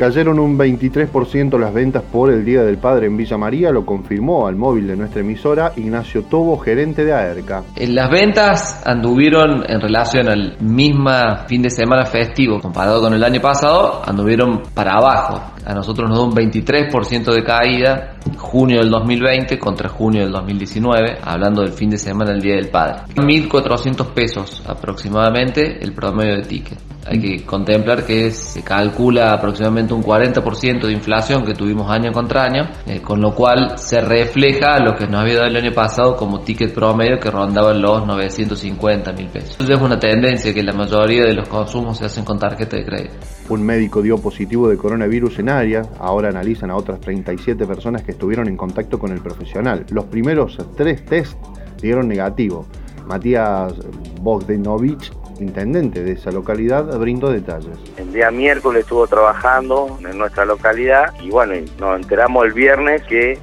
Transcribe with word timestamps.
Cayeron 0.00 0.38
un 0.38 0.58
23% 0.58 1.58
las 1.58 1.74
ventas 1.74 2.02
por 2.02 2.32
el 2.32 2.42
Día 2.42 2.62
del 2.62 2.78
Padre 2.78 3.06
en 3.08 3.18
Villa 3.18 3.36
María, 3.36 3.70
lo 3.70 3.84
confirmó 3.84 4.46
al 4.46 4.56
móvil 4.56 4.86
de 4.86 4.96
nuestra 4.96 5.20
emisora 5.20 5.72
Ignacio 5.76 6.22
Tobo, 6.22 6.56
gerente 6.56 7.04
de 7.04 7.12
AERCA. 7.12 7.64
Las 7.76 8.10
ventas 8.10 8.82
anduvieron 8.86 9.62
en 9.68 9.78
relación 9.78 10.30
al 10.30 10.56
mismo 10.62 11.10
fin 11.46 11.60
de 11.60 11.68
semana 11.68 12.06
festivo, 12.06 12.58
comparado 12.60 13.02
con 13.02 13.12
el 13.12 13.22
año 13.22 13.42
pasado, 13.42 14.00
anduvieron 14.02 14.62
para 14.72 14.92
abajo. 14.92 15.52
A 15.66 15.74
nosotros 15.74 16.08
nos 16.08 16.18
da 16.18 16.24
un 16.24 16.32
23% 16.32 17.34
de 17.34 17.44
caída 17.44 18.16
junio 18.40 18.80
del 18.80 18.90
2020 18.90 19.58
contra 19.58 19.88
junio 19.88 20.22
del 20.22 20.32
2019, 20.32 21.18
hablando 21.22 21.62
del 21.62 21.72
fin 21.72 21.90
de 21.90 21.98
semana 21.98 22.32
del 22.32 22.40
Día 22.40 22.56
del 22.56 22.68
Padre. 22.68 23.02
1.400 23.14 24.06
pesos 24.12 24.62
aproximadamente 24.66 25.78
el 25.82 25.92
promedio 25.92 26.36
de 26.36 26.42
ticket. 26.42 26.78
Hay 27.06 27.18
que 27.18 27.44
contemplar 27.44 28.04
que 28.04 28.30
se 28.30 28.62
calcula 28.62 29.32
aproximadamente 29.32 29.94
un 29.94 30.02
40% 30.02 30.86
de 30.86 30.92
inflación 30.92 31.44
que 31.44 31.54
tuvimos 31.54 31.90
año 31.90 32.12
contra 32.12 32.44
año, 32.44 32.68
eh, 32.86 33.00
con 33.00 33.20
lo 33.20 33.34
cual 33.34 33.78
se 33.78 34.00
refleja 34.00 34.78
lo 34.78 34.94
que 34.94 35.06
nos 35.06 35.22
había 35.22 35.36
dado 35.36 35.48
el 35.48 35.56
año 35.56 35.72
pasado 35.72 36.14
como 36.14 36.40
ticket 36.40 36.72
promedio 36.72 37.18
que 37.18 37.30
rondaba 37.30 37.72
los 37.72 38.06
950 38.06 39.12
mil 39.12 39.28
pesos. 39.28 39.56
Es 39.58 39.80
una 39.80 39.98
tendencia 39.98 40.52
que 40.52 40.62
la 40.62 40.72
mayoría 40.72 41.24
de 41.24 41.34
los 41.34 41.48
consumos 41.48 41.98
se 41.98 42.04
hacen 42.04 42.24
con 42.24 42.38
tarjeta 42.38 42.76
de 42.76 42.84
crédito. 42.84 43.14
Un 43.48 43.64
médico 43.64 44.02
dio 44.02 44.16
positivo 44.16 44.68
de 44.68 44.76
coronavirus 44.76 45.40
en 45.40 45.48
área, 45.48 45.82
ahora 45.98 46.28
analizan 46.28 46.70
a 46.70 46.76
otras 46.76 47.00
37 47.00 47.66
personas 47.66 48.02
que 48.04 48.12
estuvieron 48.12 48.29
en 48.38 48.56
contacto 48.56 48.98
con 48.98 49.12
el 49.12 49.20
profesional. 49.20 49.84
Los 49.90 50.04
primeros 50.06 50.58
tres 50.76 51.04
test 51.04 51.36
dieron 51.80 52.08
negativo. 52.08 52.66
Matías 53.06 53.74
Bogdanovich 54.20 55.12
intendente 55.40 56.04
de 56.04 56.12
esa 56.12 56.30
localidad, 56.30 56.98
brindó 56.98 57.30
detalles. 57.30 57.78
Día 58.12 58.30
miércoles 58.30 58.82
estuvo 58.82 59.06
trabajando 59.06 59.98
en 60.00 60.18
nuestra 60.18 60.44
localidad 60.44 61.14
y 61.20 61.30
bueno, 61.30 61.54
nos 61.78 62.00
enteramos 62.00 62.44
el 62.44 62.52
viernes 62.52 63.02
que 63.04 63.38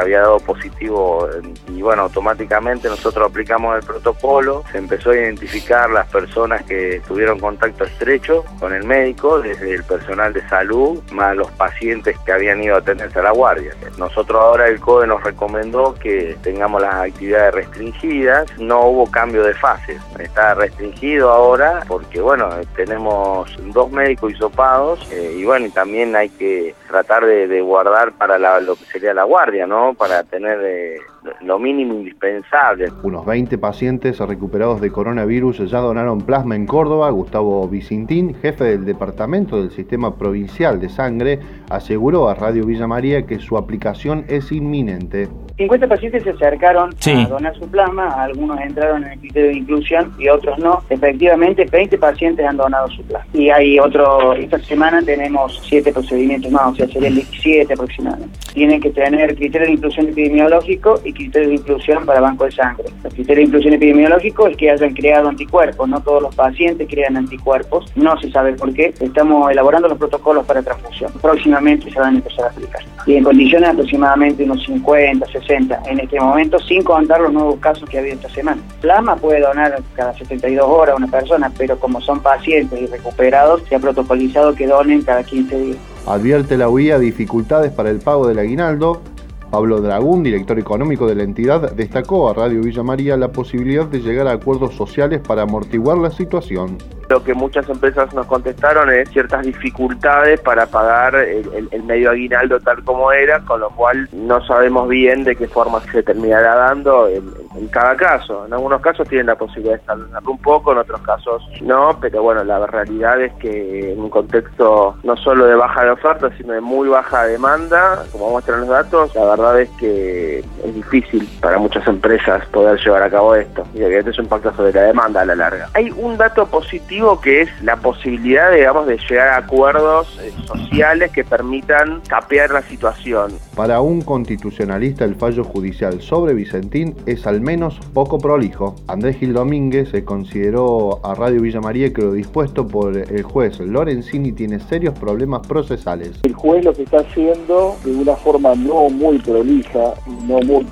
había 0.00 0.20
dado 0.20 0.38
positivo 0.40 1.28
y 1.68 1.82
bueno, 1.82 2.02
automáticamente 2.02 2.88
nosotros 2.88 3.30
aplicamos 3.30 3.76
el 3.76 3.84
protocolo, 3.84 4.64
se 4.72 4.78
empezó 4.78 5.10
a 5.10 5.16
identificar 5.16 5.90
las 5.90 6.08
personas 6.08 6.62
que 6.64 7.00
tuvieron 7.06 7.38
contacto 7.38 7.84
estrecho 7.84 8.44
con 8.58 8.74
el 8.74 8.84
médico, 8.84 9.40
desde 9.40 9.74
el 9.74 9.84
personal 9.84 10.32
de 10.32 10.46
salud, 10.48 11.00
más 11.12 11.36
los 11.36 11.50
pacientes 11.52 12.18
que 12.24 12.32
habían 12.32 12.62
ido 12.62 12.74
a 12.74 12.78
atenderse 12.78 13.18
a 13.20 13.22
la 13.22 13.32
guardia. 13.32 13.74
Nosotros 13.98 14.40
ahora 14.40 14.68
el 14.68 14.80
CODE 14.80 15.06
nos 15.06 15.22
recomendó 15.22 15.94
que 15.94 16.36
tengamos 16.42 16.82
las 16.82 16.94
actividades 16.94 17.54
restringidas, 17.54 18.46
no 18.58 18.86
hubo 18.86 19.10
cambio 19.10 19.44
de 19.44 19.54
fase, 19.54 19.98
está 20.18 20.54
restringido 20.54 21.30
ahora 21.30 21.84
porque 21.86 22.20
bueno, 22.20 22.48
tenemos 22.74 23.54
dos 23.72 23.90
médicos 24.08 24.32
hisopados 24.32 25.06
eh, 25.12 25.34
y 25.36 25.44
bueno, 25.44 25.66
y 25.66 25.70
también 25.70 26.16
hay 26.16 26.30
que 26.30 26.74
tratar 26.88 27.26
de, 27.26 27.60
guardar 27.60 28.12
para 28.12 28.38
lo 28.60 28.76
que 28.76 28.84
sería 28.86 29.12
la 29.12 29.24
guardia, 29.24 29.66
¿no? 29.66 29.92
Para 29.94 30.22
tener 30.24 30.58
eh, 30.64 30.98
lo 31.42 31.58
mínimo 31.58 31.94
indispensable. 31.94 32.90
Unos 33.02 33.24
20 33.26 33.58
pacientes 33.58 34.18
recuperados 34.18 34.80
de 34.80 34.90
coronavirus 34.90 35.70
ya 35.70 35.78
donaron 35.78 36.20
plasma 36.22 36.56
en 36.56 36.66
Córdoba. 36.66 37.10
Gustavo 37.10 37.66
Vicintín, 37.68 38.34
jefe 38.34 38.64
del 38.64 38.84
Departamento 38.84 39.60
del 39.60 39.70
Sistema 39.70 40.16
Provincial 40.16 40.80
de 40.80 40.88
Sangre, 40.88 41.40
aseguró 41.70 42.28
a 42.28 42.34
Radio 42.34 42.64
Villa 42.64 42.86
María 42.86 43.26
que 43.26 43.38
su 43.38 43.56
aplicación 43.56 44.24
es 44.28 44.52
inminente. 44.52 45.28
50 45.58 45.88
pacientes 45.88 46.22
se 46.22 46.30
acercaron 46.30 46.94
a 47.04 47.28
donar 47.28 47.54
su 47.56 47.68
plasma, 47.68 48.10
algunos 48.10 48.60
entraron 48.60 49.04
en 49.04 49.12
el 49.12 49.18
criterio 49.18 49.50
de 49.50 49.56
inclusión 49.56 50.12
y 50.16 50.28
otros 50.28 50.56
no. 50.60 50.82
Efectivamente, 50.88 51.64
20 51.64 51.98
pacientes 51.98 52.46
han 52.46 52.56
donado 52.56 52.88
su 52.88 53.02
plasma. 53.02 53.28
Y 53.34 53.50
hay 53.50 53.78
otro, 53.80 54.34
esta 54.34 54.58
semana 54.60 55.02
tenemos 55.02 55.60
7 55.64 55.92
procedimientos 55.92 56.52
más, 56.52 56.72
o 56.72 56.76
sea, 56.76 56.86
serían 56.86 57.14
17 57.14 57.72
aproximadamente. 57.72 58.38
Tienen 58.54 58.80
que 58.80 58.90
tener 58.90 59.34
criterio 59.34 59.66
de 59.66 59.72
inclusión 59.72 60.08
epidemiológico 60.08 61.00
y 61.08 61.12
criterio 61.12 61.48
de 61.48 61.54
inclusión 61.54 62.04
para 62.04 62.20
banco 62.20 62.44
de 62.44 62.52
sangre. 62.52 62.84
El 63.04 63.12
criterio 63.12 63.36
de 63.36 63.42
inclusión 63.44 63.74
epidemiológico 63.74 64.46
es 64.46 64.56
que 64.56 64.70
hayan 64.70 64.92
creado 64.92 65.28
anticuerpos, 65.28 65.88
no 65.88 66.00
todos 66.00 66.22
los 66.22 66.34
pacientes 66.34 66.86
crean 66.88 67.16
anticuerpos, 67.16 67.90
no 67.96 68.18
se 68.20 68.30
sabe 68.30 68.52
por 68.52 68.72
qué. 68.74 68.94
Estamos 69.00 69.50
elaborando 69.50 69.88
los 69.88 69.98
protocolos 69.98 70.44
para 70.44 70.62
transfusión. 70.62 71.10
Próximamente 71.20 71.90
se 71.90 71.98
van 71.98 72.14
a 72.14 72.18
empezar 72.18 72.46
a 72.46 72.48
aplicar. 72.48 72.82
Y 73.06 73.14
en 73.14 73.24
condiciones 73.24 73.70
aproximadamente 73.70 74.44
unos 74.44 74.62
50, 74.64 75.26
60 75.26 75.82
en 75.86 76.00
este 76.00 76.20
momento, 76.20 76.58
sin 76.58 76.82
contar 76.82 77.20
los 77.20 77.32
nuevos 77.32 77.58
casos 77.58 77.88
que 77.88 77.96
ha 77.96 78.00
habido 78.00 78.16
esta 78.16 78.28
semana. 78.28 78.60
Plasma 78.80 79.16
puede 79.16 79.40
donar 79.40 79.80
cada 79.94 80.12
72 80.12 80.66
horas 80.68 80.94
a 80.94 80.96
una 80.96 81.06
persona, 81.06 81.50
pero 81.56 81.78
como 81.78 82.00
son 82.00 82.20
pacientes 82.20 82.80
y 82.80 82.86
recuperados, 82.86 83.62
se 83.68 83.76
ha 83.76 83.78
protocolizado 83.78 84.54
que 84.54 84.66
donen 84.66 85.02
cada 85.02 85.22
15 85.22 85.58
días. 85.58 85.78
Advierte 86.06 86.56
la 86.56 86.68
UIA 86.68 86.98
dificultades 86.98 87.72
para 87.72 87.90
el 87.90 87.98
pago 87.98 88.26
del 88.26 88.38
aguinaldo. 88.38 89.02
Pablo 89.50 89.80
Dragún, 89.80 90.22
director 90.22 90.58
económico 90.58 91.06
de 91.06 91.14
la 91.14 91.22
entidad, 91.22 91.72
destacó 91.72 92.28
a 92.28 92.34
Radio 92.34 92.60
Villa 92.60 92.82
María 92.82 93.16
la 93.16 93.32
posibilidad 93.32 93.86
de 93.86 94.00
llegar 94.00 94.26
a 94.28 94.32
acuerdos 94.32 94.74
sociales 94.74 95.20
para 95.26 95.42
amortiguar 95.42 95.98
la 95.98 96.10
situación. 96.10 96.76
Lo 97.08 97.24
que 97.24 97.32
muchas 97.32 97.68
empresas 97.68 98.12
nos 98.12 98.26
contestaron 98.26 98.90
es 98.90 99.08
ciertas 99.10 99.44
dificultades 99.44 100.40
para 100.40 100.66
pagar 100.66 101.14
el, 101.14 101.68
medio 101.84 102.10
aguinaldo 102.10 102.60
tal 102.60 102.84
como 102.84 103.12
era, 103.12 103.40
con 103.40 103.60
lo 103.60 103.70
cual 103.70 104.08
no 104.12 104.44
sabemos 104.44 104.88
bien 104.88 105.24
de 105.24 105.34
qué 105.34 105.48
forma 105.48 105.80
se 105.90 106.02
terminará 106.02 106.54
dando 106.54 107.08
en, 107.08 107.24
cada 107.70 107.96
caso. 107.96 108.46
En 108.46 108.52
algunos 108.52 108.80
casos 108.80 109.08
tienen 109.08 109.26
la 109.26 109.36
posibilidad 109.36 109.74
de 109.74 109.80
establecerlo 109.80 110.30
un 110.30 110.38
poco, 110.38 110.72
en 110.72 110.78
otros 110.78 111.00
casos 111.00 111.42
no, 111.62 111.98
pero 112.00 112.22
bueno, 112.22 112.44
la 112.44 112.66
realidad 112.66 113.20
es 113.20 113.32
que 113.34 113.92
en 113.92 114.00
un 114.00 114.10
contexto 114.10 114.96
no 115.02 115.16
solo 115.16 115.46
de 115.46 115.54
baja 115.54 115.84
de 115.84 115.90
oferta, 115.90 116.30
sino 116.36 116.52
de 116.52 116.60
muy 116.60 116.88
baja 116.88 117.24
demanda, 117.24 118.04
como 118.12 118.30
muestran 118.30 118.60
los 118.60 118.68
datos, 118.68 119.14
la 119.14 119.24
verdad 119.24 119.60
es 119.60 119.70
que 119.78 120.38
es 120.38 120.74
difícil 120.74 121.28
para 121.40 121.58
muchas 121.58 121.86
empresas 121.88 122.46
poder 122.48 122.78
llevar 122.80 123.02
a 123.02 123.10
cabo 123.10 123.34
esto 123.34 123.66
y 123.74 123.82
esto 123.82 124.10
es 124.10 124.18
un 124.18 124.24
impacto 124.24 124.54
sobre 124.54 124.72
la 124.72 124.82
demanda 124.82 125.22
a 125.22 125.24
la 125.24 125.34
larga. 125.34 125.68
Hay 125.74 125.90
un 125.96 126.16
dato 126.16 126.46
positivo 126.46 126.97
que 127.20 127.42
es 127.42 127.62
la 127.62 127.76
posibilidad, 127.76 128.52
digamos, 128.52 128.86
de 128.86 128.98
llegar 129.08 129.28
a 129.28 129.36
acuerdos 129.38 130.18
eh, 130.20 130.32
sociales 130.46 131.12
que 131.12 131.22
permitan 131.22 132.00
capear 132.08 132.50
la 132.50 132.62
situación. 132.62 133.32
Para 133.54 133.80
un 133.80 134.02
constitucionalista, 134.02 135.04
el 135.04 135.14
fallo 135.14 135.44
judicial 135.44 136.00
sobre 136.00 136.34
Vicentín 136.34 136.96
es 137.06 137.26
al 137.26 137.40
menos 137.40 137.78
poco 137.94 138.18
prolijo. 138.18 138.74
Andrés 138.88 139.18
Gil 139.18 139.32
Domínguez 139.32 139.90
se 139.90 140.04
consideró 140.04 141.00
a 141.04 141.14
Radio 141.14 141.40
Villa 141.40 141.60
María 141.60 141.92
que 141.92 142.02
lo 142.02 142.12
dispuesto 142.12 142.66
por 142.66 142.96
el 142.96 143.22
juez 143.22 143.60
Lorenzini 143.60 144.32
tiene 144.32 144.58
serios 144.58 144.98
problemas 144.98 145.46
procesales. 145.46 146.12
El 146.24 146.34
juez 146.34 146.64
lo 146.64 146.72
que 146.72 146.82
está 146.82 146.98
haciendo 146.98 147.76
de 147.84 147.92
una 147.92 148.16
forma 148.16 148.54
no 148.56 148.90
muy 148.90 149.18
prolija, 149.18 149.94
no 150.26 150.40
muy 150.40 150.64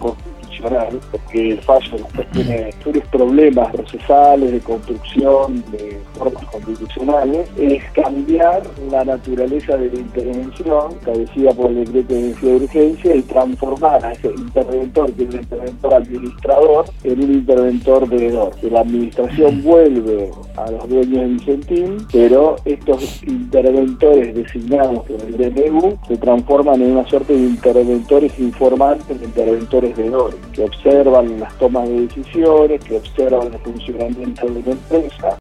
porque 1.10 1.52
el 1.52 1.60
fallo 1.60 1.96
después 1.98 2.30
tiene 2.32 2.72
serios 2.82 3.06
problemas 3.08 3.72
procesales, 3.72 4.52
de 4.52 4.60
construcción, 4.60 5.64
de 5.70 5.98
formas 6.14 6.44
constitucionales, 6.46 7.48
es 7.58 7.82
cambiar 7.92 8.62
la 8.90 9.04
naturaleza 9.04 9.76
de 9.76 9.90
la 9.90 9.98
intervención 9.98 10.92
establecida 10.92 11.52
por 11.52 11.70
el 11.70 11.84
decreto 11.84 12.14
de 12.14 12.20
necesidad 12.20 12.50
de 12.50 12.56
urgencia 12.56 13.16
y 13.16 13.22
transformar 13.22 14.04
a 14.04 14.12
ese 14.12 14.28
interventor, 14.28 15.12
que 15.12 15.24
es 15.24 15.34
un 15.34 15.40
interventor 15.40 15.94
administrador, 15.94 16.84
en 17.04 17.24
un 17.24 17.32
interventor 17.32 18.08
veedor. 18.08 18.54
Que 18.56 18.70
la 18.70 18.80
administración 18.80 19.62
vuelve 19.62 20.30
a 20.56 20.70
los 20.70 20.88
dueños 20.88 21.20
de 21.20 21.26
Vicentín, 21.26 22.06
pero 22.12 22.56
estos 22.64 23.22
interventores 23.24 24.34
designados 24.34 25.04
por 25.04 25.20
el 25.20 25.36
DNU 25.36 25.98
se 26.08 26.16
transforman 26.16 26.82
en 26.82 26.92
una 26.92 27.06
suerte 27.06 27.34
de 27.34 27.46
interventores 27.46 28.38
informantes, 28.38 29.20
de 29.20 29.26
interventores 29.26 29.96
veedores 29.96 30.36
que 30.56 30.64
observan 30.64 31.38
las 31.38 31.56
tomas 31.58 31.86
de 31.88 32.06
decisiones, 32.06 32.82
que 32.82 32.96
observan 32.96 33.52
el 33.52 33.58
funcionamiento 33.60 34.46
de 34.46 34.62
la 34.62 34.70
empresa. 34.70 35.38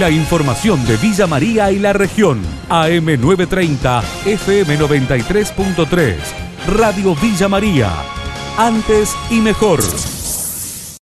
La 0.00 0.10
información 0.10 0.84
de 0.86 0.96
Villa 0.96 1.26
María 1.26 1.70
y 1.70 1.78
la 1.78 1.92
región. 1.92 2.42
AM930, 2.68 4.02
FM93.3. 4.24 6.16
Radio 6.66 7.14
Villa 7.14 7.48
María. 7.48 7.92
Antes 8.58 9.14
y 9.30 9.40
mejor. 9.40 9.80